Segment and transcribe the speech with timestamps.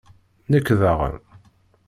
[0.51, 1.17] Nekk daɣen.